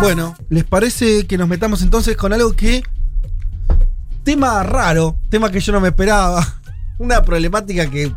[0.00, 2.82] Bueno, ¿les parece que nos metamos entonces con algo que.
[4.24, 6.46] Tema raro, tema que yo no me esperaba.
[6.98, 8.12] Una problemática que.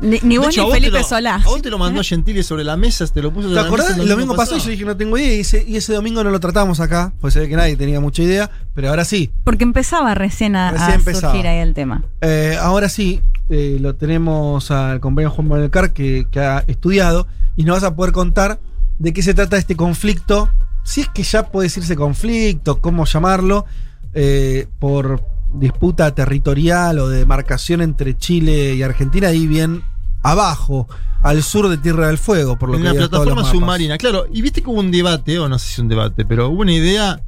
[0.00, 1.36] Ni, vos hecho, ni Felipe lo- Solá.
[1.36, 3.90] A vos te lo mandó Gentile sobre la mesa, te lo puso ¿Te la acordás?
[3.90, 6.22] mesa El domingo pasó y yo dije no tengo idea y ese, y ese domingo
[6.22, 9.32] no lo tratamos acá, pues se ve que nadie tenía mucha idea, pero ahora sí.
[9.42, 11.32] Porque empezaba recién a, Recién a empezaba.
[11.32, 12.04] surgir ahí el tema.
[12.20, 17.26] Eh, ahora sí, eh, lo tenemos al compañero Juan Manuel Car que, que ha estudiado
[17.56, 18.60] y nos vas a poder contar
[19.00, 20.48] de qué se trata este conflicto,
[20.88, 23.66] si es que ya puede decirse conflicto, cómo llamarlo,
[24.14, 25.22] eh, por
[25.52, 29.82] disputa territorial o de demarcación entre Chile y Argentina, ahí bien
[30.22, 30.88] abajo,
[31.20, 33.98] al sur de Tierra del Fuego, por lo En que los plataforma submarina.
[33.98, 36.62] Claro, y viste que hubo un debate, o no sé si un debate, pero hubo
[36.62, 37.20] una idea.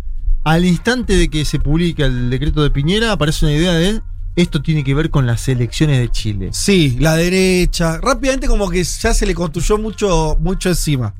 [0.42, 4.00] Al instante de que se publica el decreto de Piñera, aparece una idea de
[4.36, 6.48] esto tiene que ver con las elecciones de Chile.
[6.54, 7.98] Sí, la derecha.
[7.98, 11.12] Rápidamente como que ya se le construyó mucho, mucho encima.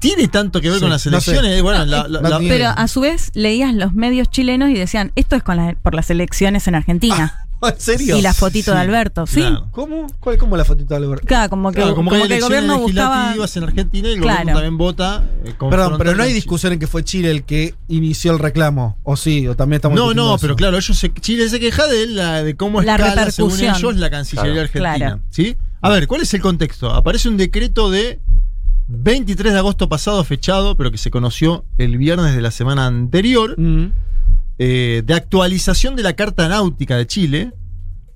[0.00, 1.30] ¿Tiene tanto que ver Sí, con las no sé.
[1.30, 1.62] elecciones?
[1.62, 2.54] Bueno, la- la- No la- tiene.
[2.54, 5.94] Pero a su vez leías los medios chilenos y decían, esto es con la- por
[5.94, 7.44] las elecciones en Argentina.
[7.62, 8.16] ¿En serio?
[8.16, 9.40] y la fotito sí, de Alberto, ¿sí?
[9.40, 9.66] claro.
[9.70, 10.06] ¿Cómo?
[10.18, 11.26] ¿Cuál, ¿Cómo la fotito de Alberto?
[11.26, 13.16] Claro, como que, Claro, como, como que el elecciones gobierno buscaba...
[13.16, 14.38] legislativas en Argentina y el Claro.
[14.38, 15.24] gobierno también vota.
[15.44, 18.96] eh, Perdón, pero no hay discusión en que fue Chile el que inició el reclamo.
[19.02, 19.46] ¿O sí?
[19.46, 20.40] ¿O también estamos No, no, eso?
[20.40, 23.76] pero claro, ellos se- Chile se queja de, la, de cómo La escala, según repercusión.
[23.76, 24.62] ellos, la Cancillería Claro.
[24.64, 24.96] Argentina.
[24.96, 25.20] Claro.
[25.28, 25.56] ¿sí?
[25.82, 26.90] A ver, ¿cuál es el contexto?
[26.94, 28.20] Aparece un decreto de
[28.92, 33.54] 23 de agosto pasado fechado, pero que se conoció el viernes de la semana anterior,
[33.58, 33.92] Mm.
[34.58, 37.52] eh, de actualización de la Carta Náutica de Chile,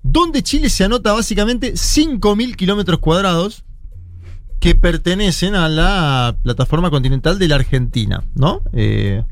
[0.02, 3.64] donde Chile se anota básicamente 5.000 kilómetros cuadrados
[4.60, 8.62] que pertenecen a la plataforma continental de la Argentina, ¿no?
[8.72, 9.22] Eh,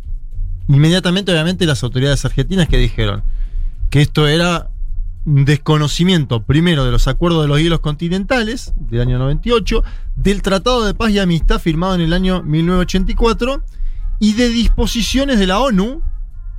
[0.69, 3.23] inmediatamente, obviamente, las autoridades argentinas que dijeron
[3.91, 4.71] que esto era
[5.25, 9.83] desconocimiento, primero, de los acuerdos de los hielos continentales del año 98,
[10.17, 13.63] del Tratado de Paz y Amistad firmado en el año 1984
[14.19, 16.03] y de disposiciones de la ONU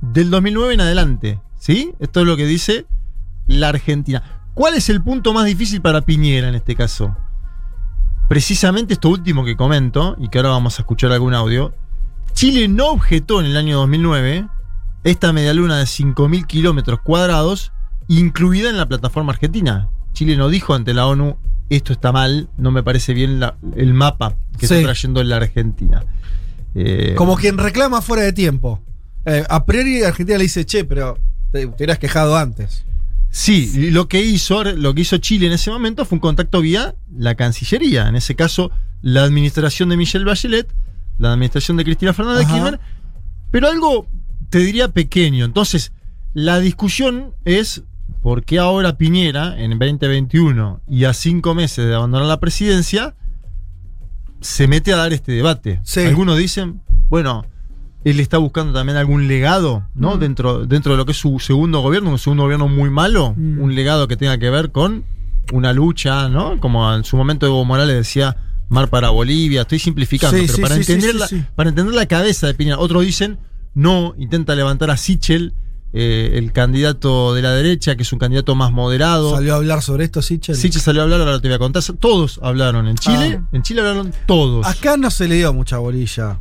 [0.00, 1.40] del 2009 en adelante.
[1.58, 1.92] ¿Sí?
[1.98, 2.86] Esto es lo que dice
[3.46, 4.22] la Argentina.
[4.54, 7.16] ¿Cuál es el punto más difícil para Piñera en este caso?
[8.28, 11.74] Precisamente esto último que comento, y que ahora vamos a escuchar algún audio,
[12.32, 14.48] Chile no objetó en el año 2009
[15.04, 17.72] esta medialuna de 5.000 kilómetros cuadrados,
[18.08, 19.88] incluida en la plataforma argentina.
[20.12, 21.36] Chile no dijo ante la ONU,
[21.70, 24.74] esto está mal, no me parece bien la- el mapa que Sí.
[24.74, 26.04] está trayendo la Argentina.
[26.74, 28.80] Eh, Como quien reclama fuera de tiempo.
[29.24, 31.18] Eh, a priori Argentina le dice, che, pero
[31.50, 32.84] te, te hubieras quejado antes.
[33.30, 36.94] Sí, lo que hizo, lo que hizo Chile en ese momento fue un contacto vía
[37.16, 38.06] la Cancillería.
[38.08, 38.70] En ese caso,
[39.02, 40.68] la administración de Michelle Bachelet,
[41.18, 42.52] la administración de Cristina Fernández de.
[42.52, 42.80] Kirchner,
[43.50, 44.06] pero algo,
[44.50, 45.44] te diría, pequeño.
[45.44, 45.92] Entonces,
[46.32, 47.82] la discusión es
[48.24, 53.14] por qué ahora Piñera, en 2021 y a cinco meses de abandonar la presidencia,
[54.40, 55.80] se mete a dar este debate.
[55.82, 56.00] Sí.
[56.00, 56.80] Algunos dicen,
[57.10, 57.44] bueno,
[58.02, 60.16] él está buscando también algún legado, ¿no?
[60.16, 60.20] Mm.
[60.20, 63.60] Dentro, dentro de lo que es su segundo gobierno, un segundo gobierno muy malo, Mm.
[63.60, 65.04] un legado que tenga que ver con
[65.52, 66.58] una lucha, ¿no?
[66.60, 68.38] Como en su momento Evo Morales decía,
[68.70, 72.46] mar para Bolivia, estoy simplificando, Sí, pero sí, para, entender la, para entender la cabeza
[72.46, 73.36] de Piñera, otros dicen,
[73.74, 75.52] no, intenta levantar a Sichel,
[75.96, 79.34] eh, el candidato de la derecha, que es un candidato más moderado.
[79.34, 80.56] ¿Salió a hablar sobre esto, Sichel?
[80.56, 81.82] Sichel salió a hablar, ahora te voy a contar.
[82.00, 83.38] Todos hablaron en Chile.
[83.42, 83.48] Ah.
[83.52, 84.66] En Chile hablaron todos.
[84.66, 86.40] Acá no se le dio mucha bolilla.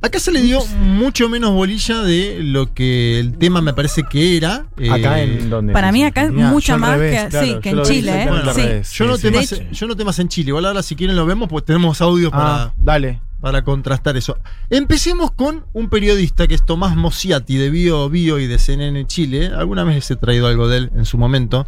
[0.00, 4.36] Acá se le dio mucho menos bolilla de lo que el tema me parece que
[4.36, 4.66] era.
[4.90, 5.72] Acá Eh, en donde.
[5.72, 8.82] Para mí acá es mucha más revés, que- claro, sí, que en Chile, ¿eh?
[8.84, 8.94] Sí.
[8.98, 9.54] Yo sí, noté sí.
[9.56, 10.48] hecho- yo noté más en Chile.
[10.50, 13.20] Igual ahora, si quieren, lo vemos, pues tenemos audios Ah, para, dale.
[13.40, 14.38] Para contrastar eso.
[14.70, 19.48] Empecemos con un periodista que es Tomás Mosiati de Bio Bio y de CNN Chile.
[19.48, 21.66] Alguna vez he traído algo de él en su momento.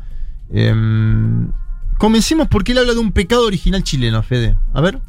[0.51, 1.51] Em,
[1.99, 4.57] comencemos porque él habla de un pecado original chileno, Fede.
[4.73, 5.01] A ver.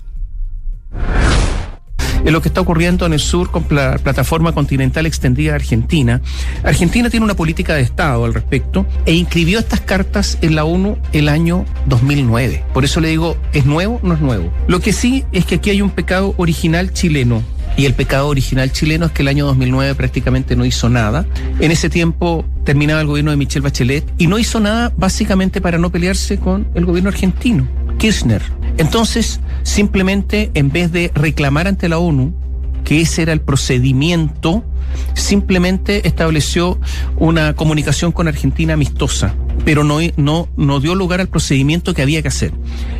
[2.25, 6.21] En lo que está ocurriendo en el sur con la plataforma continental extendida de Argentina.
[6.63, 10.97] Argentina tiene una política de Estado al respecto e inscribió estas cartas en la ONU
[11.13, 12.63] el año 2009.
[12.73, 13.99] Por eso le digo, ¿es nuevo?
[14.03, 14.51] No es nuevo.
[14.67, 17.43] Lo que sí es que aquí hay un pecado original chileno.
[17.77, 21.25] Y el pecado original chileno es que el año 2009 prácticamente no hizo nada.
[21.59, 25.77] En ese tiempo terminaba el gobierno de Michelle Bachelet y no hizo nada básicamente para
[25.77, 27.67] no pelearse con el gobierno argentino,
[27.97, 28.58] Kirchner.
[28.79, 32.33] Entonces, simplemente en vez de reclamar ante la ONU
[32.85, 34.63] que ese era el procedimiento,
[35.13, 36.79] simplemente estableció
[37.17, 39.35] una comunicación con Argentina amistosa,
[39.65, 42.53] pero no, no, no dio lugar al procedimiento que había que hacer.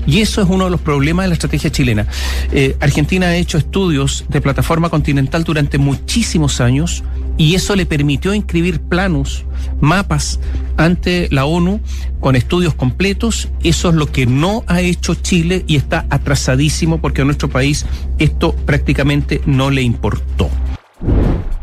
[0.06, 2.08] Y eso es uno de los problemas de la estrategia chilena.
[2.52, 7.04] Eh, Argentina ha hecho estudios de plataforma continental durante muchísimos años
[7.40, 9.46] y eso le permitió inscribir planos,
[9.80, 10.42] mapas
[10.76, 11.80] ante la ONU
[12.20, 13.48] con estudios completos.
[13.64, 17.86] Eso es lo que no ha hecho Chile y está atrasadísimo porque a nuestro país
[18.18, 20.50] esto prácticamente no le importó.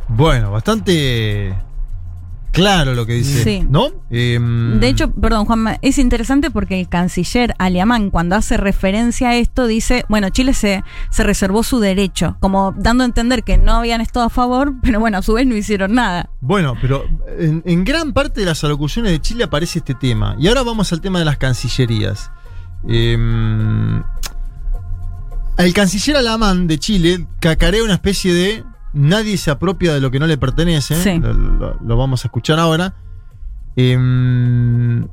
[0.09, 1.55] Bueno, bastante
[2.57, 3.67] claro lo que dice, Sí.
[3.69, 3.91] ¿no?
[4.11, 9.37] Em, De hecho, perdón, Juanma, es interesante porque el canciller Aliamán, cuando hace referencia a
[9.37, 13.73] esto, dice, bueno, Chile se, se reservó su derecho, como dando a entender que no
[13.75, 16.31] habían estado a favor, pero bueno, a su vez no hicieron nada.
[16.41, 17.05] Bueno, pero
[17.39, 20.35] en, en gran parte de las alocuciones de Chile aparece este tema.
[20.39, 22.31] Y ahora vamos al tema de las cancillerías.
[22.89, 24.03] Em,
[25.59, 28.65] el canciller Alamán de Chile cacarea una especie de
[28.97, 31.01] nadie se apropia de lo que no le pertenece.
[31.01, 31.19] Sí.
[31.21, 32.95] Lo, lo- lo vamos a escuchar ahora.
[33.77, 35.07] Em,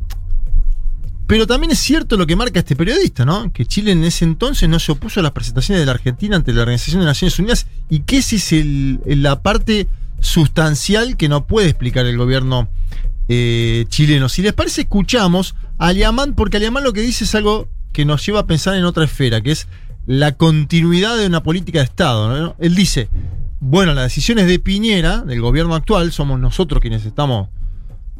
[1.28, 3.52] pero también es cierto lo que marca este periodista, ¿no?
[3.54, 6.54] Que Chile en ese entonces no se opuso a las presentaciones de la Argentina ante
[6.54, 9.88] la Organización de Naciones Unidas y que esa es el- la parte
[10.20, 12.70] sustancial que no puede explicar el gobierno
[13.30, 14.28] eh, chileno.
[14.30, 18.26] Si les parece, escuchamos a Aliamán, porque Aliamán lo que dice es algo que nos
[18.26, 19.68] lleva a pensar en otra esfera, que es
[20.06, 22.38] la continuidad de una política de Estado.
[22.38, 22.56] ¿no?
[22.60, 23.08] Él dice,
[23.66, 27.48] bueno, las decisiones de Piñera, del gobierno actual, somos nosotros quienes estamos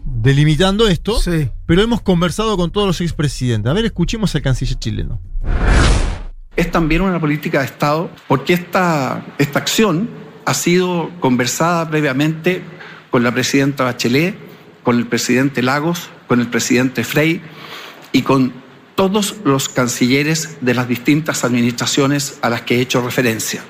[0.06, 1.50] delimitando esto, Sí.
[1.66, 3.70] pero hemos conversado con todos los expresidentes.
[3.70, 5.20] A ver, escuchemos al canciller chileno.
[6.56, 10.08] es también una política de Estado porque esta, esta acción
[10.46, 12.62] ha sido conversada previamente
[13.10, 14.36] con la presidenta Bachelet,
[14.84, 17.42] con el presidente Lagos, con el presidente Frey
[18.12, 18.54] y con
[18.96, 23.64] todos los cancilleres de las distintas administraciones a las que he hecho referencia.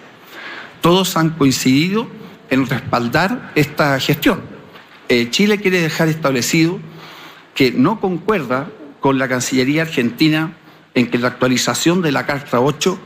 [0.84, 2.08] Todos han coincidido
[2.50, 4.42] en respaldar esta gestión.
[5.08, 6.78] Eh, Chile quiere dejar establecido
[7.56, 8.68] que no concuerda
[9.00, 10.58] con la Cancillería Argentina
[10.94, 13.00] en que la actualización de la Carta 8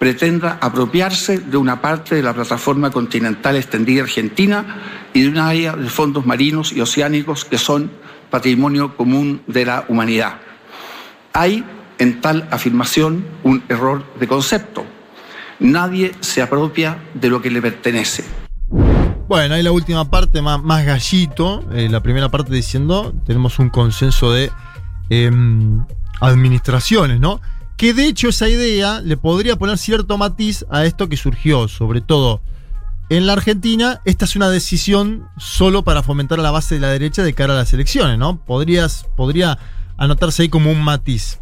[0.00, 4.80] pretenda apropiarse de una parte de la plataforma continental extendida argentina
[5.14, 7.92] y de una área de fondos marinos y oceánicos que son
[8.28, 10.38] patrimonio común de la humanidad.
[11.32, 11.64] Hay
[11.98, 14.84] en tal afirmación un error de concepto.
[15.60, 18.24] Nadie se apropia de lo que le pertenece.
[19.28, 21.64] Bueno, ahí la última parte, más, gallito.
[21.72, 24.50] eh, la primera parte diciendo, tenemos un consenso de
[25.10, 25.84] em,
[26.20, 27.40] administraciones, ¿no?
[27.76, 32.00] Que de hecho esa idea le podría poner cierto matiz a esto que surgió, sobre
[32.00, 32.42] todo
[33.10, 34.00] en la Argentina.
[34.04, 37.52] Esta es una decisión solo para fomentar a la base de la derecha de cara
[37.52, 38.44] a las elecciones, ¿no?
[38.44, 39.58] Podrías, podría
[39.98, 41.39] anotarse ahí como un matiz.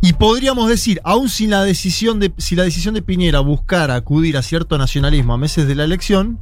[0.00, 4.36] Y podríamos decir, aún sin la decisión de, si la decisión de Piñera buscara acudir
[4.36, 6.38] a cierto nacionalismo a meses de la elección,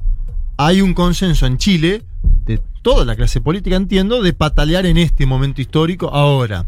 [0.59, 2.03] hay un consenso en Chile,
[2.45, 6.67] de toda la clase política, entiendo, de patalear en este momento histórico ahora.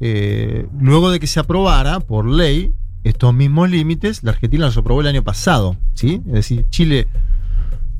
[0.00, 2.72] Eh, luego de que se aprobara por ley
[3.04, 6.22] estos mismos límites, la Argentina los aprobó el año pasado, ¿sí?
[6.26, 7.08] Es decir, Chile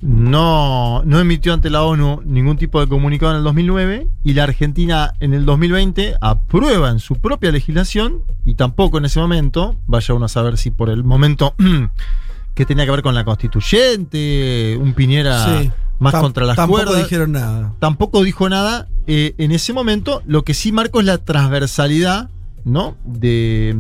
[0.07, 4.43] no, no emitió ante la ONU ningún tipo de comunicado en el 2009 y la
[4.45, 10.13] Argentina en el 2020 aprueba en su propia legislación y tampoco en ese momento, vaya
[10.13, 11.55] uno a saber si por el momento
[12.55, 15.71] que tenía que ver con la constituyente, un Piñera Sí.
[15.99, 17.73] más contra las Tampoco cuerdas dijeron nada.
[17.79, 20.23] tampoco dijo nada eh, en ese momento.
[20.27, 22.29] Lo que sí marco es la transversalidad,
[22.65, 22.97] ¿no?
[23.05, 23.75] De.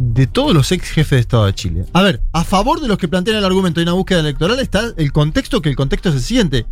[0.00, 1.84] De todos los ex jefes de Estado de Chile.
[1.92, 4.92] A ver, a favor de los que plantean el argumento de una búsqueda electoral está
[4.96, 6.66] el contexto, que el contexto es el siguiente.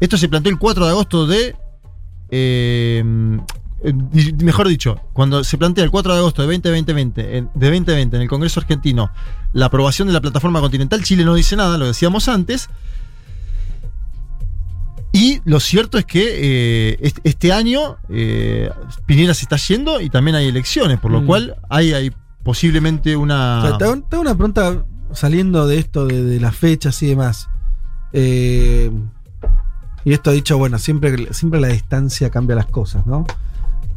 [0.00, 1.54] Esto se planteó el 4 de agosto de.
[2.30, 3.04] eh,
[3.84, 7.66] eh, di- mejor dicho, cuando se plantea el 4 de agosto de 2020, en, de
[7.70, 9.10] 2020 en el Congreso Argentino
[9.52, 12.68] la aprobación de la plataforma continental, Chile no dice nada, lo decíamos antes.
[15.12, 16.22] Y lo cierto es que
[16.92, 18.70] eh, est- este año eh,
[19.06, 21.26] Piñera se está yendo y también hay elecciones, por lo Mm.
[21.26, 23.58] cual hay, hay posiblemente una...
[23.58, 27.02] O sea, te, hago, te hago una pregunta saliendo de esto, de, de las fechas
[27.02, 27.48] y demás.
[28.12, 28.90] Eh,
[30.04, 33.26] y esto dicho, bueno, siempre, siempre la distancia cambia las cosas, ¿no?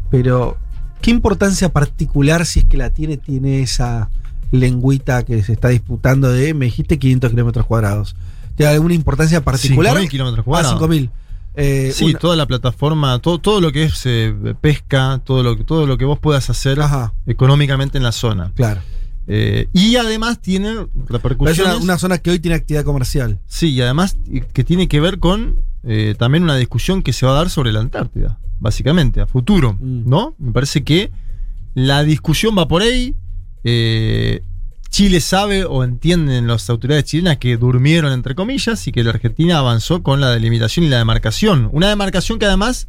[0.09, 0.57] Pero,
[1.01, 4.09] ¿qué importancia particular, si es que la tiene, tiene esa
[4.51, 8.15] lengüita que se está disputando de, me dijiste 500 kilómetros cuadrados?
[8.55, 9.97] ¿Tiene alguna importancia particular?
[9.97, 10.81] 5.000 kilómetros Ah, cuadrados.
[10.81, 11.09] 5.000.
[11.55, 15.55] Eh, Sí, una- toda la plataforma, todo, todo lo que es eh, pesca, todo lo,
[15.57, 18.51] que- todo lo que vos puedas hacer Ajá, económicamente en la zona.
[18.55, 18.81] claro.
[19.25, 21.75] Eh, y además tiene repercusiones...
[21.75, 23.39] una, una zona que hoy tiene actividad comercial.
[23.47, 24.17] Sí, y además
[24.51, 25.59] que tiene que ver con
[26.17, 30.09] también una discusión que se va a dar sobre la Antártida, básicamente, a futuro, Mm.
[30.09, 30.33] ¿no?
[30.39, 31.11] Me parece que
[31.73, 33.15] la discusión va por ahí.
[34.93, 39.57] Chile sabe o entienden las autoridades chilenas que durmieron, entre comillas, y que la Argentina
[39.57, 41.67] avanzó con la delimitación y la demarcación.
[41.71, 42.87] Una demarcación que además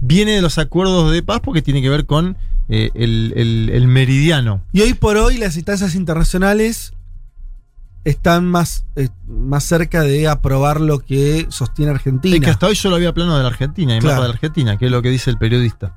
[0.00, 2.36] viene de los acuerdos de paz porque tiene que ver con
[2.68, 4.62] eh, el, el- el meridiano.
[4.72, 6.92] Y hoy por hoy las instancias internacionales
[8.04, 12.36] están más, eh, más cerca de aprobar lo que sostiene Argentina.
[12.36, 14.14] Es que hasta hoy solo había plano de la Argentina y Claro.
[14.14, 15.96] mapa de la Argentina, que es lo que dice el periodista.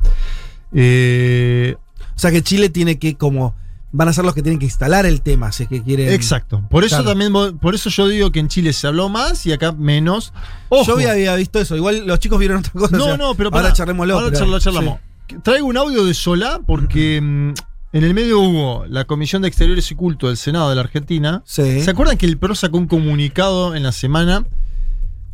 [0.74, 1.76] Eh,
[2.16, 3.56] O sea que Chile tiene que como
[3.96, 6.12] van a ser los que tienen que instalar el tema, si es que quieren.
[6.12, 6.62] exacto.
[6.70, 7.12] Por eso Claro.
[7.12, 10.34] también, por eso yo digo que en Chile se habló más y acá menos.
[10.70, 10.84] Ojo.
[10.88, 11.76] Yo había, había visto eso.
[11.78, 12.96] Igual los chicos vieron otra cosa.
[12.96, 14.16] o No, sea, no, pero ahora pará, charlémoslo.
[14.20, 15.00] Ahora pero- charlamos.
[15.44, 17.54] Traigo un audio de Solá porque mm,
[17.94, 21.42] en el medio hubo la Comisión de Exteriores y Culto del Senado de la Argentina.
[21.46, 21.82] Sí.
[21.82, 24.46] ¿Se acuerdan que el PRO sacó un comunicado en la semana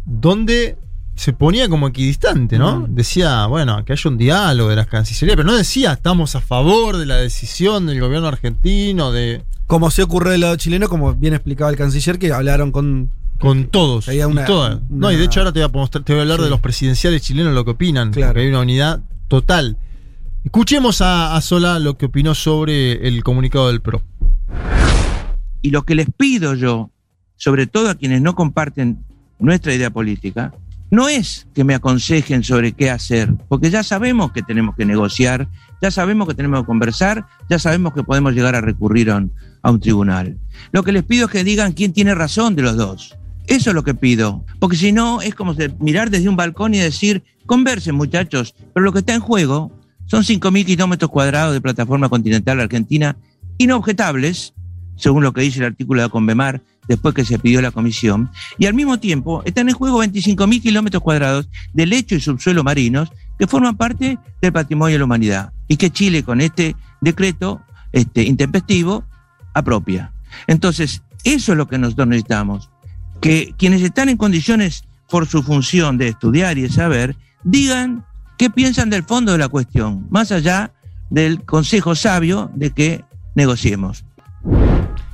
[0.05, 0.77] donde
[1.19, 2.81] se ponía como equidistante, ¿no?
[2.81, 2.95] Mm.
[2.95, 6.95] Decía, bueno, que haya un diálogo de las cancillerías, pero no decía estamos a favor
[6.97, 11.33] de la decisión del gobierno argentino de Como se ocurrió del lado chileno, como bien
[11.33, 13.09] explicaba el canciller, que hablaron con.
[13.39, 14.07] con todos.
[14.07, 14.79] Había una- y todas.
[14.89, 16.43] No, y de hecho ahora te voy a, mostrar- te voy a hablar Sí.
[16.45, 18.11] de los presidenciales chilenos, lo que opinan.
[18.11, 18.29] Claro.
[18.33, 19.77] Porque hay una unidad total.
[20.45, 24.01] Escuchemos a, a Sola lo que opinó sobre el comunicado del PRO.
[25.61, 26.89] Y lo que les pido yo,
[27.35, 29.03] sobre todo a quienes no comparten
[29.39, 30.53] nuestra idea política,
[30.91, 35.47] no es que me aconsejen sobre qué hacer, porque ya sabemos que tenemos que negociar,
[35.81, 39.79] ya sabemos que tenemos que conversar, ya sabemos que podemos llegar a recurrir a un,
[39.79, 40.37] tribunal.
[40.71, 43.15] Lo que les pido es que digan quién tiene razón de los dos.
[43.47, 46.79] Eso es lo que pido, porque si no es como mirar desde un balcón y
[46.79, 49.71] decir, conversen muchachos, pero lo que está en juego
[50.05, 53.15] son 5.000 kilómetros cuadrados de plataforma continental argentina
[53.57, 54.53] inobjetables,
[54.95, 58.65] según lo que dice el artículo de Convemar, después que se pidió la comisión, y
[58.65, 63.47] al mismo tiempo están en juego 25.000 kilómetros cuadrados de lecho y subsuelo marinos que
[63.47, 67.61] forman parte del patrimonio de la humanidad y que Chile con este decreto
[67.93, 69.05] este, intempestivo
[69.53, 70.11] apropia.
[70.47, 72.69] Entonces, eso es lo que nosotros necesitamos,
[73.21, 78.03] que quienes están en condiciones por su función de estudiar y de saber, digan
[78.37, 80.73] qué piensan del fondo de la cuestión, más allá
[81.09, 83.05] del consejo sabio de que
[83.35, 84.05] negociemos.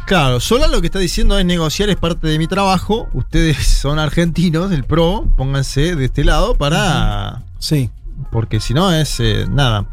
[0.06, 3.10] Claro, Sola lo que está diciendo es negociar es parte de mi trabajo.
[3.14, 7.44] Ustedes son argentinos del PRO, pónganse de este lado para.
[7.58, 7.90] Sí.
[8.32, 9.88] Porque si no es eh, nada.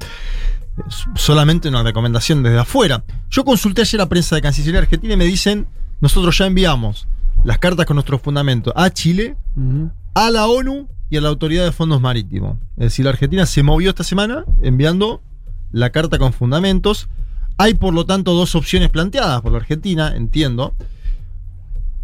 [1.15, 3.05] Solamente una recomendación desde afuera.
[3.31, 5.67] Yo consulté ayer a prensa de Cancillería Argentina y me dicen:
[6.01, 7.07] nosotros ya enviamos
[7.45, 9.37] las cartas con nuestros fundamentos a Chile,
[10.15, 12.59] a la ONU y a la Autoridad de Fondos Marítimos.
[12.77, 15.23] Es decir, la Argentina se movió esta semana enviando
[15.71, 17.09] la carta con fundamentos.
[17.63, 20.75] Hay, por lo tanto, dos opciones planteadas por la Argentina, entiendo.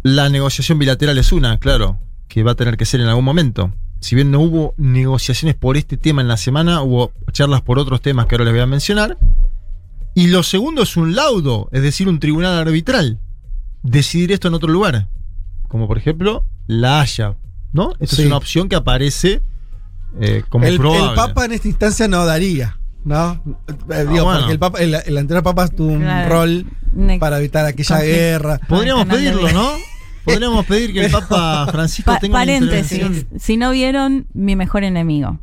[0.03, 1.97] La negociación bilateral es una, claro,
[2.29, 3.73] que va a tener que ser en algún momento.
[3.99, 8.01] Si bien no hubo negociaciones por este tema en la semana, hubo charlas por otros
[8.01, 9.17] temas que ahora les voy a mencionar.
[10.15, 13.19] Y lo segundo es un laudo, es decir, un tribunal arbitral.
[13.83, 15.09] Decidir esto en otro lugar.
[15.67, 17.35] Como por ejemplo, La Haya.
[17.73, 17.91] ¿No?
[17.99, 18.21] Esta Sí.
[18.21, 19.41] es una opción que aparece
[20.21, 21.09] eh, como El, probable.
[21.09, 22.78] el Papa en esta instancia no daría.
[23.05, 23.41] ¿No?
[23.91, 24.39] Eh, digo, bueno.
[24.39, 26.29] porque el, Papa, el, el anterior Papa tuvo un Claro.
[26.29, 26.65] rol
[27.19, 28.17] para evitar aquella conflicto.
[28.17, 28.59] guerra.
[28.67, 29.51] Podríamos Ah, canal de pedirlo.
[29.53, 29.69] ¿no?
[30.25, 33.39] Podríamos pedir que el Papa Francisco Pa- tenga una paréntesis, intervención.
[33.39, 35.39] si no vieron Mi Mejor Enemigo,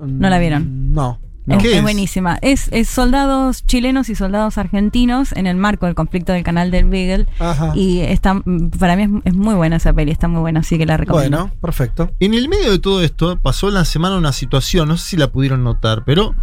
[0.00, 0.92] ¿No la vieron?
[0.94, 1.18] No.
[1.48, 1.82] es, ¿Qué es es?
[1.82, 2.38] buenísima.
[2.40, 6.84] Es, es soldados chilenos y soldados argentinos en el marco del conflicto del canal del
[6.84, 7.26] Beagle.
[7.40, 7.72] Ajá.
[7.74, 8.40] Y está,
[8.78, 11.36] para mí es, es muy buena esa peli, está muy buena, así que la recomiendo.
[11.38, 12.12] Bueno, perfecto.
[12.20, 15.16] En el medio de todo esto, pasó en la semana una situación, no sé si
[15.16, 16.34] la pudieron notar, pero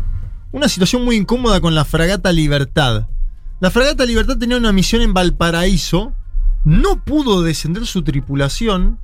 [0.56, 3.08] una situación muy incómoda con la fragata Libertad.
[3.60, 6.14] La fragata Libertad tenía una misión en Valparaíso,
[6.64, 8.98] no pudo descender su tripulación,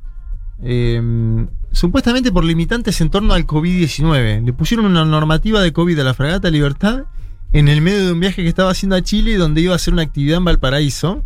[0.63, 4.45] eh, supuestamente por limitantes en torno al COVID-19.
[4.45, 7.03] Le pusieron una normativa de COVID a la fragata Libertad
[7.51, 9.93] en el medio de un viaje que estaba haciendo a Chile donde iba a hacer
[9.93, 11.21] una actividad en Valparaíso,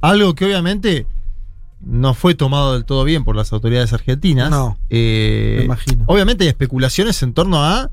[0.00, 1.06] algo que obviamente
[1.80, 4.50] no fue tomado del todo bien por las autoridades argentinas.
[4.50, 6.04] No, Eh, me imagino.
[6.06, 7.90] Obviamente hay especulaciones en torno a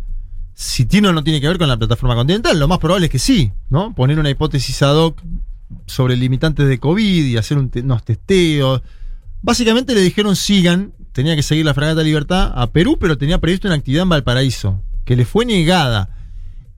[0.54, 2.60] si tiene o no tiene que ver con la plataforma continental.
[2.60, 3.94] Lo más probable es que sí, ¿no?
[3.96, 5.22] Poner una hipótesis ad hoc
[5.88, 8.82] sobre limitantes de COVID y hacer unos testeos.
[9.42, 13.68] Básicamente le dijeron sigan, tenía que seguir la Fragata Libertad a Perú, pero tenía previsto
[13.68, 16.10] una actividad en Valparaíso, que le fue negada.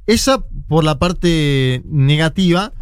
[0.08, 2.74] Esa por la parte negativa.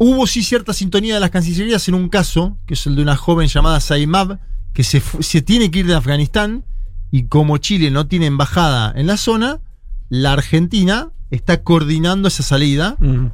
[0.00, 3.16] Hubo sí cierta sintonía de las cancillerías en un caso, que es el de una
[3.16, 4.38] joven llamada Saimab,
[4.72, 6.64] que se, se tiene que ir de Afganistán
[7.10, 9.60] y como Chile no tiene embajada en la zona,
[10.08, 12.96] la Argentina está coordinando esa salida.
[12.98, 13.26] Mm.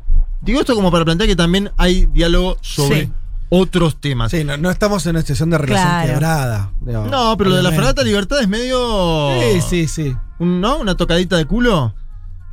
[0.42, 3.12] Digo esto como para plantear que también hay diálogo sobre Sí.
[3.48, 4.30] otros temas.
[4.30, 6.12] Sí, no, no estamos en una situación de relación Claro.
[6.12, 6.70] quebrada.
[7.10, 7.72] No, pero lo de la.
[7.72, 9.30] Fragata Libertad es medio.
[9.40, 10.16] Sí, sí, sí.
[10.38, 10.78] un- ¿No?
[10.78, 11.94] Una tocadita de culo.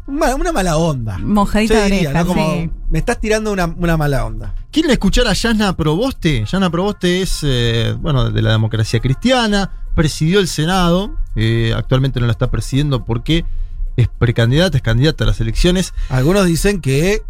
[0.07, 1.17] Una, una mala onda.
[1.19, 2.27] Mojadita de diría, oreja, ¿no?
[2.27, 2.69] Como, sí.
[2.89, 4.53] Me estás tirando una, una mala onda.
[4.71, 6.45] ¿Quieren escuchar a Yana Proboste?
[6.45, 12.25] Yana Proboste es, eh, bueno, de la democracia cristiana, presidió el Senado, eh, actualmente no
[12.25, 13.45] lo está presidiendo porque
[13.97, 15.93] es precandidata, es candidata a las elecciones.
[16.09, 17.21] Algunos dicen que,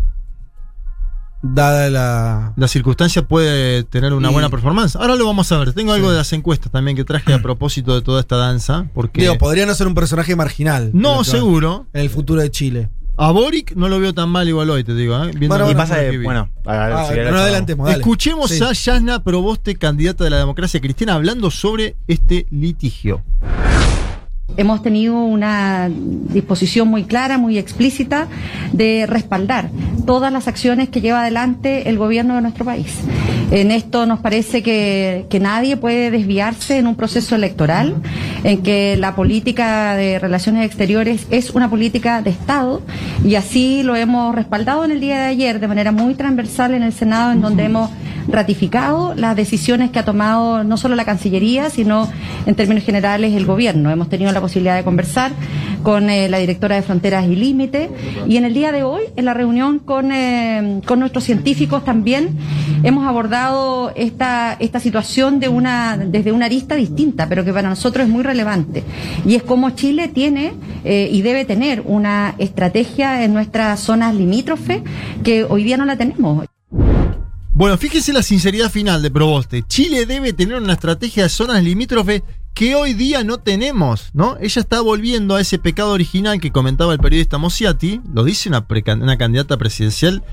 [1.41, 2.53] dada la.
[2.55, 4.95] La circunstancia puede tener una Y- buena performance.
[4.95, 5.73] Ahora lo vamos a ver.
[5.73, 9.21] Tengo algo de las encuestas también que traje a propósito de toda esta danza, porque
[9.21, 10.91] Digo, podría no ser un personaje marginal.
[10.93, 11.87] no, seguro.
[11.93, 12.89] En el futuro de Chile.
[13.17, 15.13] A Boric no lo veo tan mal igual hoy, te digo.
[15.23, 15.31] ¿eh?
[15.47, 17.99] Bueno, y pasa bueno, Ah, si no adelantemos, dale.
[17.99, 18.63] Escuchemos Sí.
[18.63, 23.21] a Yasna Proboste, candidata de la democracia cristiana, hablando sobre este litigio.
[24.57, 28.27] Hemos tenido una disposición muy clara, muy explícita
[28.73, 29.69] de respaldar
[30.05, 32.97] todas las acciones que lleva adelante el gobierno de nuestro país.
[33.51, 37.95] En esto nos parece que, que nadie puede desviarse en un proceso electoral,
[38.43, 42.81] en que la política de relaciones exteriores es una política de Estado
[43.25, 46.83] y así lo hemos respaldado en el día de ayer de manera muy transversal en
[46.83, 47.89] el Senado, en donde hemos
[48.27, 52.09] ratificado las decisiones que ha tomado no solo la Cancillería, sino
[52.45, 53.91] en términos generales el gobierno.
[53.91, 55.31] Hemos tenido la posibilidad de conversar
[55.83, 57.89] con eh, la directora de Fronteras y Límite
[58.27, 62.37] y en el día de hoy, en la reunión con, eh, con nuestros científicos también,
[62.83, 68.05] hemos abordado esta, esta situación de una, desde una arista distinta, pero que para nosotros
[68.05, 68.83] es muy relevante.
[69.25, 74.81] Y es como Chile tiene eh, y debe tener una estrategia en nuestras zonas limítrofes
[75.23, 76.45] que hoy día no la tenemos.
[77.61, 79.61] Bueno, fíjese la sinceridad final de Proboste.
[79.61, 82.23] Chile debe tener una estrategia de zonas limítrofes
[82.55, 84.35] que hoy día no tenemos, ¿no?
[84.41, 88.65] Ella está volviendo a ese pecado original que comentaba el periodista Mosiati, lo dice una,
[89.15, 90.23] candidata presidencial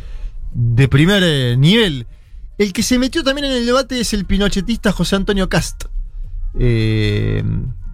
[0.55, 2.07] de primer eh, nivel.
[2.57, 5.85] El que se metió también en el debate es el pinochetista José Antonio Cast,
[6.59, 7.45] eh,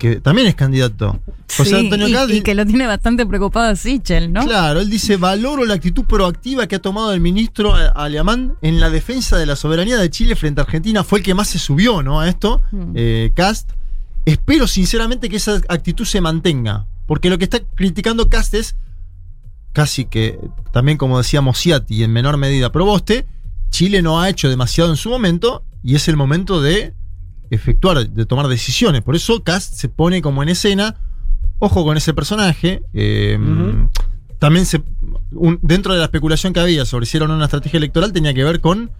[0.05, 1.19] que también es candidato.
[1.57, 4.45] José Sí, Antonio y, Cast y que lo tiene bastante preocupado a Sichel, ¿no?
[4.45, 8.81] Claro, él dice, valoro la actitud proactiva que ha tomado el ministro eh, Alemán en
[8.81, 11.05] la defensa de la soberanía de Chile frente a Argentina.
[11.05, 12.21] Fue el que más se subió, ¿no?
[12.21, 12.93] A esto, Mm.
[12.95, 13.71] eh, Cast.
[14.27, 16.87] Espero sinceramente que esa actitud se mantenga.
[17.07, 18.77] Porque lo que está criticando Cast es
[19.73, 20.39] casi que,
[20.71, 23.27] también como decíamos Ciati, y en menor medida Proboste,
[23.71, 26.93] Chile no ha hecho demasiado en su momento y es el momento de
[27.51, 29.03] efectuar, de tomar decisiones.
[29.03, 30.97] Por eso Cast se pone como en escena.
[31.59, 32.83] Ojo con ese personaje.
[32.93, 33.39] eh.
[34.39, 34.83] También se,
[35.33, 38.13] un- dentro de la especulación que había sobre si era o no una estrategia electoral
[38.13, 38.91] tenía que ver con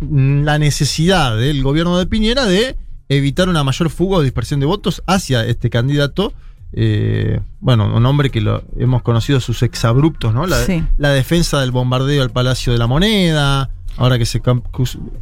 [0.00, 2.76] mm, la necesidad del gobierno de Piñera de
[3.08, 6.32] evitar una mayor fuga o dispersión de votos hacia este candidato.
[6.74, 10.46] eh, bueno, un hombre que lo hemos conocido sus exabruptos, ¿no?
[10.46, 10.82] La, Sí.
[10.96, 13.68] la defensa del bombardeo al Palacio de la Moneda.
[13.96, 14.40] Ahora que se.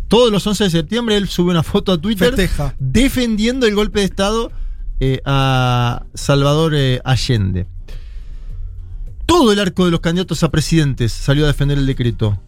[0.09, 2.75] Todos los 11 de septiembre él sube una foto a Twitter Festeja.
[2.79, 4.53] defendiendo el golpe de Estado
[5.01, 7.67] eh, a Salvador eh, Allende.
[9.27, 12.41] Todo el arco de los candidatos a presidentes salió a defender el decreto.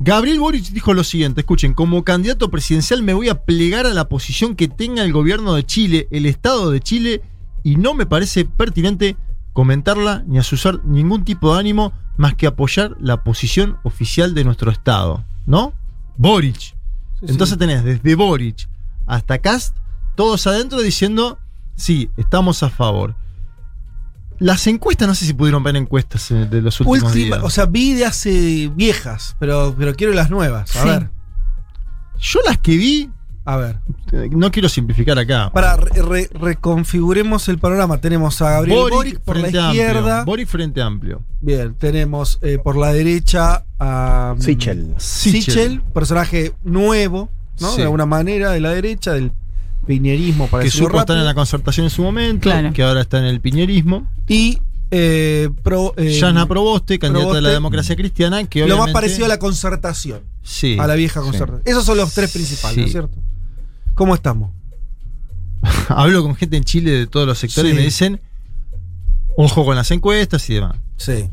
[0.00, 4.08] Gabriel Boric dijo lo siguiente, escuchen, como candidato presidencial me voy a plegar a la
[4.08, 7.22] posición que tenga el gobierno de Chile, el Estado de Chile,
[7.64, 9.16] y no me parece pertinente
[9.52, 14.70] comentarla ni asusar ningún tipo de ánimo más que apoyar la posición oficial de nuestro
[14.70, 15.72] Estado, ¿no?
[16.16, 16.56] Boric.
[16.60, 16.74] Sí,
[17.22, 17.58] Entonces sí.
[17.58, 18.68] tenés desde Boric
[19.06, 19.74] hasta Cast,
[20.14, 21.38] todos adentro diciendo,
[21.74, 23.16] sí, estamos a favor.
[24.38, 27.40] Las encuestas, no sé si pudieron ver encuestas eh, de los últimos Última- días.
[27.42, 30.76] o sea, vi de hace viejas, pero, pero quiero las nuevas.
[30.76, 30.88] A Sí.
[30.88, 31.10] ver,
[32.20, 33.10] Yo las que vi,
[33.50, 33.78] a ver.
[34.32, 35.50] no quiero simplificar acá.
[35.52, 37.98] Para re- re- reconfiguremos el panorama.
[37.98, 40.18] Tenemos a Gabriel Boric, por la izquierda.
[40.18, 40.24] Amplio.
[40.26, 41.22] Boric frente amplio.
[41.40, 44.94] Bien, tenemos eh, por la derecha a mm, Sichel.
[44.98, 47.30] Sichel, personaje nuevo,
[47.60, 47.70] ¿no?
[47.70, 47.78] Sí.
[47.78, 49.32] De alguna manera, de la derecha, del
[49.86, 52.72] piñerismo para Que supo estar en la concertación en su momento, Claro.
[52.74, 54.06] que ahora está en el piñerismo.
[54.26, 59.24] Y eh, pro, eh, Yana Proboste, candidata de la democracia cristiana, que lo más parecido
[59.24, 60.76] a la concertación, Sí.
[60.78, 61.24] a la vieja Sí.
[61.26, 61.62] concertación.
[61.64, 63.16] Esos son los tres principales, ¿no es cierto?
[63.98, 64.50] ¿Cómo estamos?
[65.88, 67.76] Hablo con gente en Chile de todos los sectores Sí.
[67.76, 68.20] y me dicen,
[69.36, 70.76] ojo con las encuestas y demás.
[70.96, 71.28] Sí.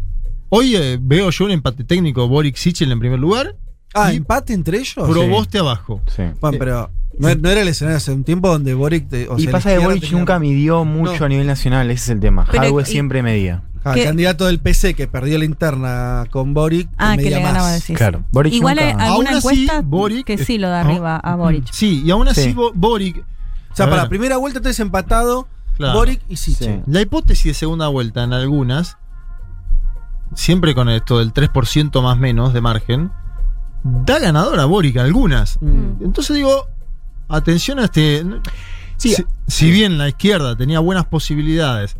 [0.49, 3.55] Hoy eh, veo yo un empate técnico, Boric Sichel en primer lugar,
[3.93, 4.93] Ah, empate entre ellos.
[4.95, 6.01] Proboste abajo.
[6.13, 6.23] Sí.
[6.41, 9.07] Bueno, pero no, no era el escenario hace un tiempo donde Boric.
[9.07, 11.25] te- o y sea, pasa que Boric tenía- nunca midió mucho No.
[11.25, 12.45] a nivel nacional, ese es el tema.
[12.51, 13.63] Pero, Hardware y- siempre medía.
[13.87, 14.01] Ah, ¿Qué?
[14.01, 16.89] el candidato del PC que perdió la interna con Boric.
[16.97, 17.43] Ah, que le más.
[17.53, 17.95] ganaba decir.
[17.95, 18.23] Claro.
[18.31, 21.35] Boric Igual nunca- hay alguna Aún así, encuesta Boric- que sí lo da arriba a
[21.35, 21.71] Boric.
[21.71, 22.53] Sí, y aún así Sí.
[22.53, 23.17] Bo- Boric.
[23.71, 25.99] O sea, a para ver, la primera vuelta entonces empatado claro.
[25.99, 26.77] Boric y Sichel.
[26.85, 26.91] Sí.
[26.91, 28.97] La hipótesis de segunda vuelta en algunas,
[30.33, 33.11] siempre con esto del 3% más menos de margen,
[33.83, 35.57] da ganador a Boric algunas.
[35.61, 36.03] Mm.
[36.03, 36.67] Entonces digo,
[37.29, 38.25] atención a este.
[38.97, 39.13] Sí.
[39.13, 41.95] si, si bien la izquierda tenía buenas posibilidades,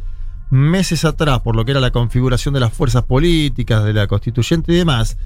[0.56, 4.74] meses atrás por lo que era la configuración de las fuerzas políticas, de la constituyente
[4.74, 5.18] y demás,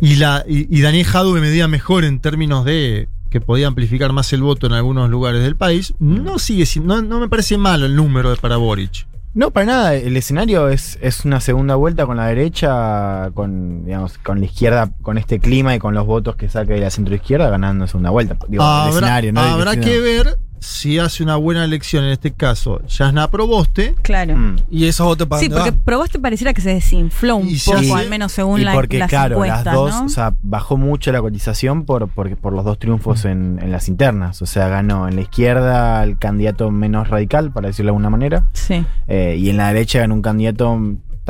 [0.00, 4.32] y, la, y, y Daniel Jadue medía mejor en términos de que podía amplificar más
[4.32, 7.94] el voto en algunos lugares del país, no sigue no, no me parece malo el
[7.94, 9.06] número de para Boric.
[9.32, 9.94] No, para nada.
[9.94, 14.90] El escenario es, es una segunda vuelta con la derecha, con, digamos, con la izquierda,
[15.02, 18.36] con este clima y con los votos que saque de la centroizquierda ganando segunda vuelta.
[18.48, 19.40] Digo, el habrá escenario, ¿no?
[19.40, 23.94] habrá El- que ver si hace una buena elección, en este caso, Yasna Proboste.
[24.02, 24.36] Claro.
[24.36, 24.56] Mm.
[24.70, 25.80] Y esos votos para Sí, porque van?
[25.80, 29.08] Probaste pareciera que se desinfló un Y poco, al menos según y la, porque, las
[29.08, 30.04] claro, las dos, ¿no?
[30.04, 33.88] o sea, bajó mucho la cotización por, por, por los dos triunfos en, en las
[33.88, 34.42] internas.
[34.42, 38.44] O sea, ganó en la izquierda el candidato menos radical, para decirlo de alguna manera,
[38.52, 38.84] sí.
[39.08, 40.78] eh, y en la derecha ganó un candidato,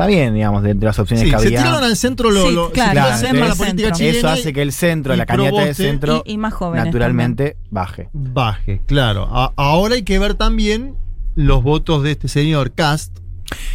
[0.01, 1.59] está bien, digamos, de entre las opciones Sí, que se había.
[1.59, 3.55] tiraron al centro lo, Sí, lo- se claro, tiraron el al centro, centro de la
[3.55, 6.85] política chilena Eso hace que el centro, la candidata de centro, Y, y más jóvenes.
[6.85, 8.09] naturalmente baje.
[8.13, 9.27] baje, claro.
[9.31, 10.95] A- ahora hay que ver también
[11.35, 13.17] los votos de este señor Cast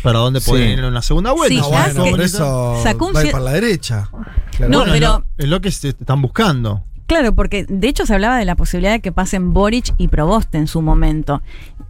[0.03, 0.51] para dónde Sí.
[0.51, 1.62] pueden ir en una segunda vuelta.
[1.65, 4.09] Sí, bueno, por eso sacó un va a ir cier- para la derecha.
[4.57, 4.73] Claro.
[4.73, 6.85] No, Bueno, pero- es lo- es lo que se están buscando.
[7.07, 10.59] Claro, porque de hecho se hablaba de la posibilidad de que pasen Boric y Proboste
[10.59, 11.40] en su momento.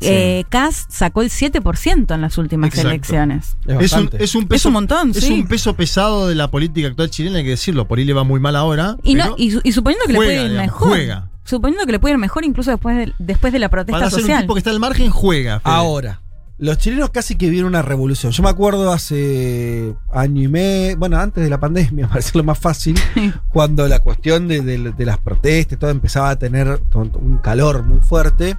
[0.01, 0.09] Sí.
[0.11, 2.89] Eh, Kass sacó el 7% en las últimas Exacto.
[2.91, 3.57] elecciones.
[3.67, 4.25] Es Es un, bastante.
[4.25, 5.33] es un peso, Es un montón, es sí.
[5.33, 7.89] un peso pesado de la política actual chilena, hay que decirlo.
[7.89, 8.97] Por ahí le va muy mal ahora.
[9.03, 10.89] Y, pero no, y, su- y suponiendo que juega, le puede ir digamos, mejor.
[10.89, 11.29] juega.
[11.45, 14.19] Suponiendo que le puede ir mejor incluso después de, después de la protesta para ser
[14.19, 14.43] un social.
[14.43, 15.61] tipo que está al margen, juega.
[15.61, 15.73] Fede.
[15.75, 16.21] Ahora,
[16.59, 18.33] los chilenos casi que vieron una revolución.
[18.33, 22.59] Yo me acuerdo hace año y medio, bueno, antes de la pandemia, para decirlo más
[22.59, 22.99] fácil,
[23.51, 28.01] cuando la cuestión de, de- de las protestas, todo empezaba a tener un calor muy
[28.01, 28.57] fuerte.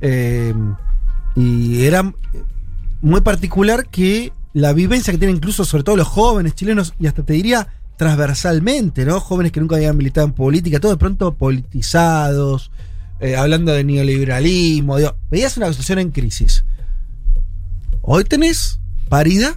[0.00, 0.54] eh,
[1.34, 2.12] y era
[3.02, 7.22] muy particular que la vivencia que tienen incluso, sobre todo los jóvenes chilenos, y hasta
[7.22, 9.20] te diría transversalmente, ¿no?
[9.20, 12.70] Jóvenes que nunca habían militado en política, todo de pronto politizados,
[13.20, 14.96] eh, hablando de neoliberalismo.
[14.96, 16.64] digo, veías una situación en crisis.
[18.08, 19.56] Hoy tenés paridad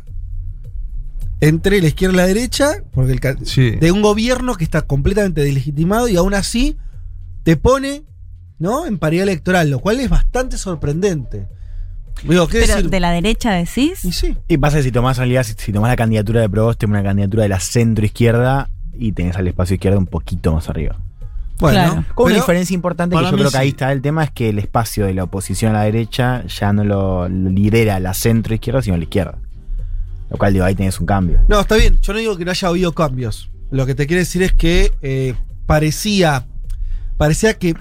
[1.39, 3.71] entre la izquierda y la derecha, porque el Sí.
[3.71, 6.75] de un gobierno que está completamente deslegitimado y aún así
[7.43, 8.03] te pone
[8.57, 8.85] ¿no?
[8.87, 11.47] en paridad electoral, lo cual es bastante sorprendente.
[12.27, 12.89] Digo, ¿qué Pero decir?
[12.89, 14.03] de la derecha decís.
[14.03, 14.35] Y sí.
[14.49, 17.43] Y pasa que si tomás realidad, si, si tomás la candidatura de Proboste, una candidatura
[17.43, 20.99] de la centro izquierda y tenés al espacio izquierdo un poquito más arriba.
[21.59, 22.05] Bueno, Claro.
[22.15, 23.71] Con una diferencia importante que yo creo que ahí sí.
[23.71, 26.83] está el tema es que el espacio de la oposición a la derecha ya no
[26.83, 29.37] lo, lo lidera la centro izquierda, sino la izquierda.
[30.29, 31.41] Lo cual digo, ahí tenés un cambio.
[31.47, 31.99] No, está bien.
[32.01, 33.49] Yo no digo que no haya habido cambios.
[33.71, 36.45] Lo que te quiero decir es que eh, parecía.
[37.17, 37.75] Parecía que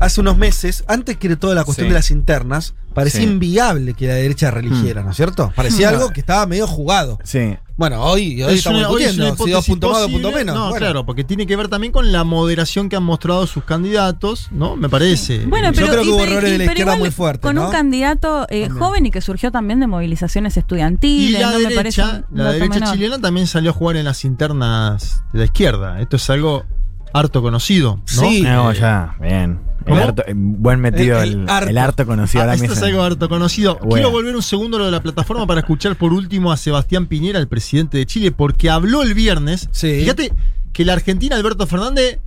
[0.00, 1.90] hace unos meses, antes que toda la cuestión Sí.
[1.90, 3.26] de las internas, parecía Sí.
[3.26, 5.52] inviable que la derecha religiera, ¿no es cierto?
[5.56, 7.18] Parecía algo que estaba medio jugado.
[7.24, 7.56] Sí.
[7.76, 10.54] Bueno, hoy, hoy Es estamos una- hoy es si dos puntos más, dos puntos menos.
[10.54, 10.76] No, Bueno.
[10.78, 14.76] claro, porque tiene que ver también con la moderación que han mostrado sus candidatos, ¿no?
[14.76, 15.46] Me parece.
[15.46, 17.56] Bueno, Yo pero, creo que y- hubo y- errores de la izquierda muy fuertes, Con
[17.56, 17.66] ¿no?
[17.66, 21.40] un candidato eh, joven y que surgió también de movilizaciones y estudiantiles.
[21.40, 22.92] la no me parece derecha, un la derecha menor.
[22.94, 26.00] chilena también salió a jugar en las internas de la izquierda.
[26.00, 26.64] Esto es algo
[27.14, 28.22] harto conocido, ¿no?
[28.22, 28.42] Sí.
[28.42, 29.60] No, ya, bien.
[29.86, 30.00] El ¿Cómo?
[30.08, 32.06] harto- eh, buen metido El- el, el el harto.
[32.06, 32.76] conocido Ah, ahora esto mismo.
[32.76, 33.74] es algo harto conocido.
[33.76, 33.90] Bueno.
[33.94, 37.06] Quiero volver un segundo a lo de la plataforma para escuchar por último a Sebastián
[37.06, 39.68] Piñera, el presidente de Chile, porque habló el viernes.
[39.72, 40.00] Sí.
[40.00, 40.32] Fíjate
[40.72, 42.18] que la Argentina, Alberto Fernández,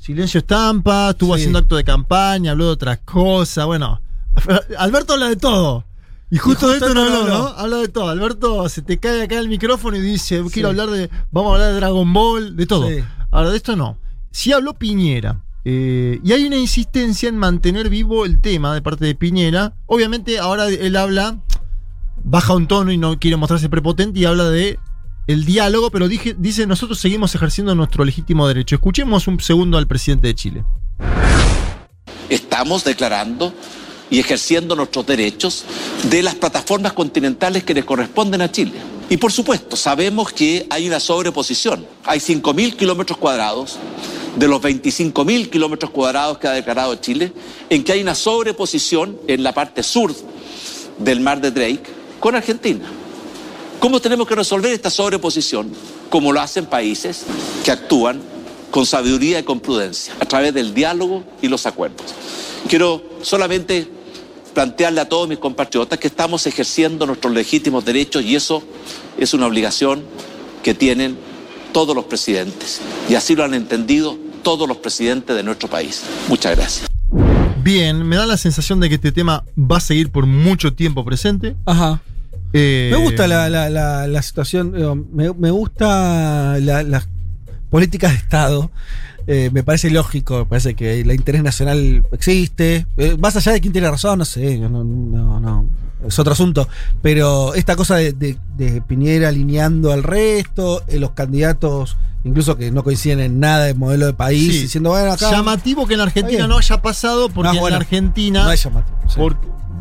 [0.00, 1.40] silencio estampa, estuvo Sí.
[1.40, 3.66] haciendo acto de campaña, habló de otras cosas.
[3.66, 4.00] Bueno,
[4.78, 5.84] Alberto habla de todo.
[6.30, 7.38] Y justo, justo de esto no esto no habló.
[7.38, 7.46] ¿no?
[7.56, 8.08] Habla de todo.
[8.08, 10.50] Alberto se te cae acá el micrófono y dice, Sí.
[10.52, 12.88] quiero hablar de, vamos a hablar de Dragon Ball, de todo.
[12.88, 12.96] Sí.
[13.30, 13.96] Ahora, de esto no.
[14.32, 15.40] Sí habló Piñera.
[15.68, 19.74] Eh, y hay una insistencia en mantener vivo el tema de parte de Piñera.
[19.86, 21.40] Obviamente, ahora él habla,
[22.22, 24.78] baja un tono y no quiere mostrarse prepotente y habla de
[25.26, 28.76] el diálogo, pero dice, nosotros seguimos ejerciendo nuestro legítimo derecho.
[28.76, 30.64] Escuchemos un segundo al presidente de Chile.
[32.28, 33.52] estamos declarando
[34.08, 35.64] y ejerciendo nuestros derechos
[36.08, 38.74] de las plataformas continentales que les corresponden a Chile.
[39.08, 41.86] Y por supuesto, sabemos que hay una sobreposición.
[42.04, 43.78] Hay 5.000 kilómetros cuadrados
[44.36, 47.32] de los 25.000 kilómetros cuadrados que ha declarado Chile,
[47.70, 50.14] en que hay una sobreposición en la parte sur
[50.98, 51.84] del mar de Drake
[52.20, 52.84] con Argentina.
[53.80, 55.70] ¿Cómo tenemos que resolver esta sobreposición?
[56.10, 57.24] Como lo hacen países
[57.64, 58.20] que actúan
[58.70, 62.06] con sabiduría y con prudencia, a través del diálogo y los acuerdos.
[62.68, 63.88] Quiero solamente
[64.56, 68.62] plantearle a todos mis compatriotas que estamos ejerciendo nuestros legítimos derechos y eso
[69.18, 70.02] es una obligación
[70.62, 71.18] que tienen
[71.74, 72.80] todos los presidentes.
[73.06, 76.04] Y así lo han entendido todos los presidentes de nuestro país.
[76.28, 76.88] Muchas gracias.
[77.62, 81.04] Bien, me da la sensación de que este tema va a seguir por mucho tiempo
[81.04, 81.54] presente.
[81.66, 82.00] Ajá.
[82.54, 84.72] Eh, Me gusta la, la- la- la situación,
[85.12, 87.08] me, me gusta la- las
[87.70, 88.70] políticas de Estado.
[89.28, 92.86] Eh, me parece lógico, me parece que el interés nacional existe.
[92.96, 94.56] Eh, más allá de quién tiene razón, no sé.
[94.58, 95.66] No, no, no.
[96.06, 96.68] es otro asunto.
[97.02, 102.70] Pero esta cosa de, de- de Piñera alineando al resto, eh, los candidatos, incluso que
[102.70, 104.62] no coinciden en nada de modelo de país, Sí.
[104.62, 105.30] diciendo, bueno, acá.
[105.30, 108.44] Llamativo que en la Argentina no haya pasado porque No, en la Argentina.
[108.44, 108.96] no es llamativo,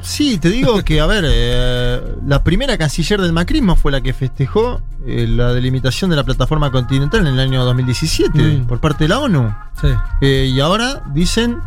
[0.01, 0.37] sí.
[0.37, 4.81] te digo que, a ver, eh, la primera canciller del macrismo fue la que festejó
[5.07, 8.65] eh, la delimitación de la plataforma continental en el año 2017 Mm.
[8.67, 9.53] por parte de la ONU.
[9.81, 9.87] Sí.
[10.21, 11.57] Eh, y ahora dicen,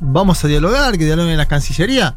[0.00, 2.14] vamos a dialogar, que dialoguen en la Cancillería.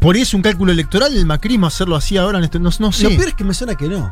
[0.00, 3.04] Por eso un cálculo electoral del macrismo hacerlo así ahora, en este, no, no sé.
[3.04, 4.10] Lo peor es que me suena que no.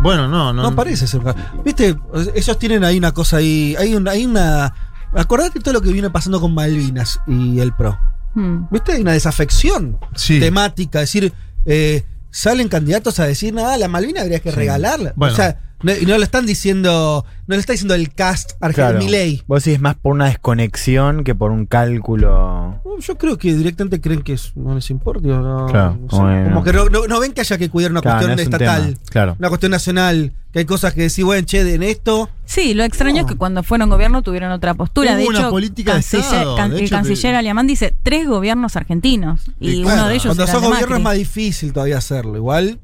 [0.00, 0.62] Bueno, no, no.
[0.62, 1.20] No, parece ser.
[1.20, 1.96] un Viste,
[2.34, 3.74] ellos tienen ahí una cosa ahí.
[3.78, 4.12] Hay una.
[4.12, 4.74] Hay una
[5.14, 7.98] acordate todo lo que viene pasando con Malvinas y el PRO.
[8.34, 8.66] Hmm.
[8.70, 8.92] ¿Viste?
[8.92, 10.38] Hay una desafección Sí.
[10.38, 11.00] temática.
[11.02, 11.32] Es decir,
[11.64, 14.56] eh, salen candidatos a decir, nada, la Malvina habría que Sí.
[14.56, 15.12] regalarla.
[15.16, 15.32] Bueno.
[15.32, 17.24] O sea, no, y no lo están diciendo.
[17.46, 18.98] No lo está diciendo el cast argentino Claro.
[19.04, 19.42] Milei.
[19.46, 22.80] Vos decís más por una desconexión que por un cálculo.
[23.00, 25.26] Yo creo que directamente creen que es- no les importa.
[25.26, 26.16] No, Claro, no sé.
[26.22, 26.48] bueno.
[26.50, 28.48] Como que no, no- no ven que haya que cuidar una Claro, cuestión no es
[28.48, 28.98] un estatal.
[29.10, 29.36] claro.
[29.38, 30.32] Una cuestión nacional.
[30.52, 32.30] Que hay cosas que decís, bueno, che, en esto.
[32.46, 33.20] Sí, lo extraño No.
[33.20, 35.14] es que cuando fueron gobierno tuvieron otra postura.
[35.14, 37.66] de Hubo una hecho, política de canciller- Estado, can- de el hecho, canciller que- alemán
[37.66, 39.42] dice tres gobiernos argentinos.
[39.60, 42.36] Y Y uno de ellos Cuando sos el de gobierno es más difícil todavía hacerlo.
[42.36, 42.78] Igual.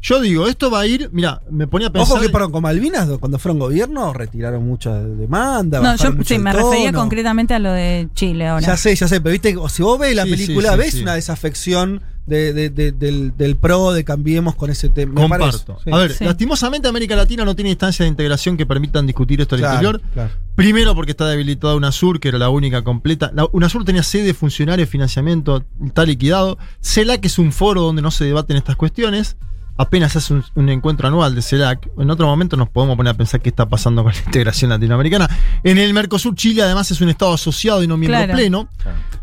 [0.00, 1.10] Yo digo, esto va a ir.
[1.12, 2.12] Mira, me ponía a pensar.
[2.16, 5.82] Ojo que perdón, con Malvinas, cuando fueron gobierno, retiraron muchas demandas.
[5.82, 8.64] No, yo mucho sí, me refería concretamente a lo de Chile ahora.
[8.64, 10.78] Ya sé, ya sé, pero viste, o si vos ves la Sí, película, sí, sí,
[10.80, 11.02] ves sí.
[11.02, 15.14] una desafección de, de- de- del, del pro, de cambiemos con ese tema.
[15.20, 15.78] Comparto.
[15.82, 15.90] sí.
[15.90, 16.24] A ver, Sí.
[16.26, 20.02] lastimosamente América Latina no tiene instancias de integración que permitan discutir esto al Claro, interior.
[20.12, 20.30] claro.
[20.54, 23.32] Primero porque está debilitada UNASUR, que era la única completa.
[23.34, 26.58] La, UNASUR tenía sede, funcionarios, financiamiento, está liquidado.
[26.82, 29.36] CELAC es un foro donde no se debaten estas cuestiones.
[29.80, 31.88] Apenas hace un, un encuentro anual de CELAC.
[31.98, 35.28] En otro momento nos podemos poner a pensar qué está pasando con la integración latinoamericana.
[35.62, 38.32] En el Mercosur, Chile además es un estado asociado y no miembro Claro.
[38.34, 38.68] pleno.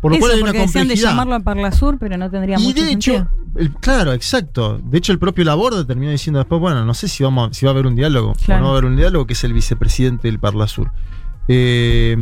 [0.00, 1.10] Por lo Eso, cual hay una decían de complejidad.
[1.10, 4.80] llamarlo a Parlasur, pero no tendría Y mucho de hecho, el- claro, exacto.
[4.82, 7.72] De hecho, el propio Laborde terminó diciendo después, bueno, no sé si vamos si va
[7.72, 8.60] a haber un diálogo Claro.
[8.60, 10.90] o no va a haber un diálogo, que es el vicepresidente del Parlasur.
[11.48, 12.16] Eh,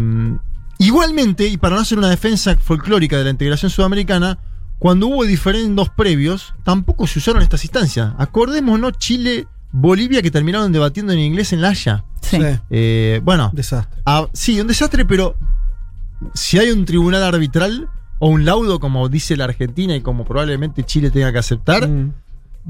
[0.78, 4.38] igualmente, y para no hacer una defensa folclórica de la integración sudamericana,
[4.84, 8.12] cuando hubo diferendos previos, tampoco se usaron estas instancias.
[8.18, 12.04] Acordémonos Chile, Bolivia, que terminaron debatiendo en inglés en La Haya.
[12.20, 12.36] Sí.
[12.68, 14.02] Eh, bueno, desastre.
[14.04, 15.38] Ah, sí, un desastre, pero
[16.34, 20.82] si hay un tribunal arbitral o un laudo, como dice la Argentina y como probablemente
[20.84, 22.12] Chile tenga que aceptar, Mm.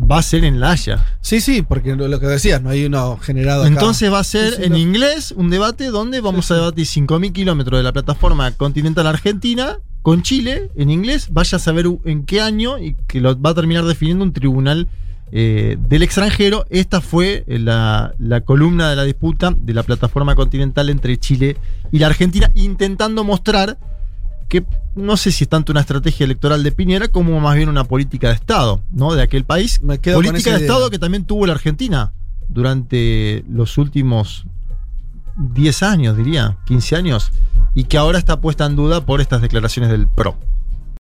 [0.08, 1.04] va a ser en La Haya.
[1.20, 3.72] Sí, sí, porque lo, lo que decías, no hay uno generado acá.
[3.72, 7.32] Entonces va a ser Sí, sí, en inglés un debate donde vamos a debatir 5.000
[7.32, 11.28] kilómetros de la plataforma continental argentina con Chile en inglés.
[11.32, 14.86] Vaya a saber en qué año y que lo va a terminar definiendo un tribunal
[15.32, 16.66] eh, del extranjero.
[16.68, 21.56] Esta fue eh, la, la columna de la disputa de la plataforma continental entre Chile
[21.90, 23.78] y la Argentina, intentando mostrar
[24.50, 27.84] que no sé si es tanto una estrategia electoral de Piñera como más bien una
[27.84, 29.14] política de Estado, ¿no?
[29.14, 29.80] De aquel país.
[29.82, 30.66] Me quedo con política de idea.
[30.66, 32.12] Estado que también tuvo la Argentina
[32.50, 34.44] durante los últimos
[35.36, 37.32] 10 años, diría, 15 años,
[37.74, 40.36] y que ahora está puesta en duda por estas declaraciones del PRO.